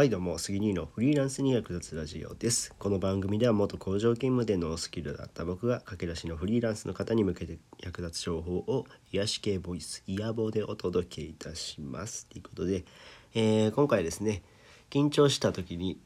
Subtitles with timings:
[0.00, 12.86] はいどうも杉兄のフリーランスに役立つラジオですこの番組では元工場勤務でノースキルだった僕が駆け出しのフリーランスの方に向けて役立つ情報を癒し系ボイスイヤボでお届けいたしますということで、
[13.34, 14.42] えー、今回ですね
[14.88, 15.98] 緊張した時に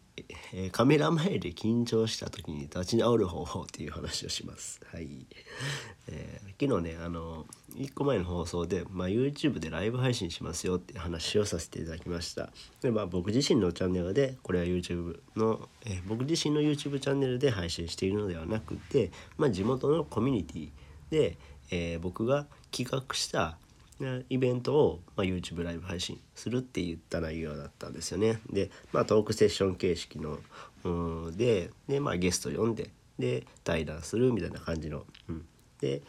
[0.52, 4.80] えー、カメラ前で緊張した時に立ち直る方法っていう話をします。
[4.92, 5.26] はい。
[6.06, 12.50] えー、昨日ね、あの、1個前の放送で、まあ、YouTube でライブ配信しますよって話をさせていただきました。
[12.80, 20.70] で、まあ、僕自身のチャンネルで、これは YouTube の、え、僕自身の YouTube チャンネルで配信しているのではなくて、まあ、地元のコミュニティ
[21.10, 21.38] で、
[21.70, 23.56] え僕が企画した
[24.28, 28.40] イベントを、まあ、YouTube ライブ配信するって言った内容だったんですよね。
[28.50, 30.38] で、まあ、トークセッション形式の
[30.84, 35.46] うでで、まあ、ゲスト呼んでで対談するみたいな感じの、うん、
[35.80, 36.02] で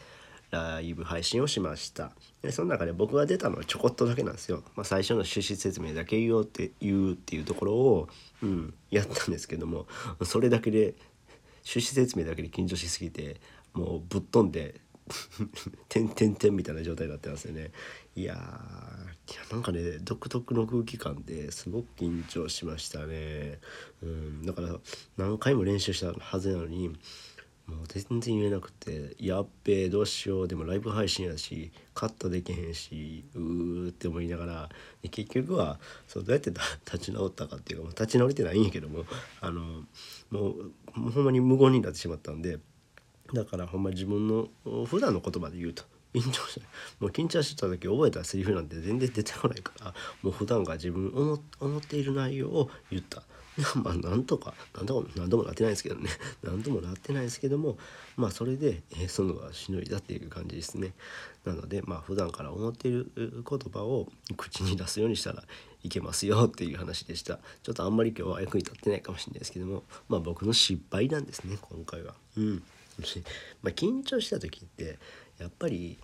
[0.50, 2.12] ライブ配信をしました。
[2.42, 8.08] でその中で僕が出たのはちょこっとだけなんですよ、まあ、最初の趣旨説明だけ言おうって言うっていうところを、
[8.42, 9.86] うん、やったんですけども
[10.24, 10.94] それだけで
[11.66, 13.40] 趣旨説明だけで緊張しすぎて
[13.72, 14.80] もうぶっ飛んで
[15.88, 17.72] 「てんてんてん」みたいな状態になってますよね。
[18.14, 23.58] いやーなんかね独特の空気感ですごく緊張しましたね。
[24.02, 24.76] うんだから
[25.16, 26.96] 何回も練習したはずなのに
[27.66, 34.68] もう全然言えなくて「やっべえどうしよう」でもライブ配信やしカットできへんしうーって思いながら
[35.10, 36.50] 結局はそうどうやって
[36.84, 39.04] 立ち直ったかっていうか立ち直れてないんやけども
[39.40, 39.84] あの
[40.30, 42.58] もうもうほんまに無言になってしまったんで。
[43.32, 44.48] だからほんま自分の
[44.86, 45.82] 普段の言葉で言うと
[46.20, 46.68] 緊張しない
[47.00, 53.22] もう緊張してた時覚えたセリフなんて全然出てこないからもう普段から自分思思っている内容を言った。
[53.82, 56.10] まあなんとか何とか何度もなってないですけどね。
[56.44, 57.78] 何度もなってないですけども
[58.16, 60.92] まあそれで、えー、そのがしのいだっていう感じですね。
[61.44, 65.42] なのでまあ普段から思っている言葉を口に出すようにしたら
[65.82, 67.40] いけますよっていう話でした。
[67.62, 72.14] ちょっとあんまり今日は役に立ってないかもしれないですけどもまあ僕の失敗なんですね今回は。
[72.36, 72.62] うん。
[73.62, 74.98] まあ、緊張した時って
[75.38, 75.98] やっぱり、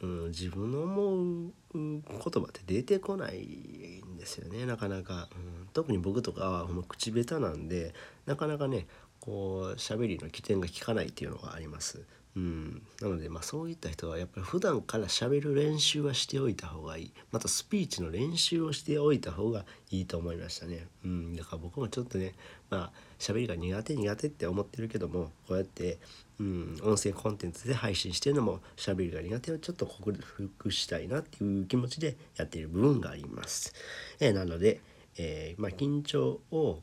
[0.00, 7.94] うん、自分の思う言葉って出てこないんですよねなかなか、うん、特に僕とかは口下手なんで
[8.26, 8.86] なかなかね
[9.20, 12.02] こう喋りの起点が効かないっていうのがあります。
[12.36, 17.12] うん、なのでまあそういった人はやっぱり普段からしゃべる練習はしておいた方がいい。
[17.32, 22.34] またスピーチの練習をしておいた方がいいと思いましたね、うん、だから僕もちょっとね
[22.70, 25.98] まあ喋りが苦手苦手って思ってるけどもこうやって、
[26.40, 33.72] うん、音声コンテンツで配信してるのも喋りが苦手をちょっと克服したいなっていう気持ちでやっている部分があります、
[34.20, 34.80] え、なので、
[35.16, 36.80] えー、まあ、緊張を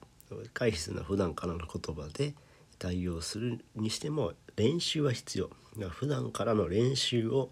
[0.53, 2.33] 回避するのは普段からの言葉で
[2.77, 5.49] 対応するにしても練習は必要。
[5.89, 7.51] 普段からの練習を、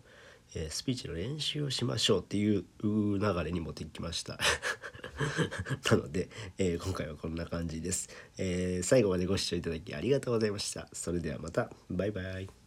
[0.56, 4.38] えー、スピーチの練習をしましょうっていう流れに持ってきました。
[5.90, 10.88] なので、えー、今回はこんな感じです、えー、最後までご視聴いただきありがとうございました。
[10.94, 11.72] それではまた。
[11.90, 12.60] バイバイ。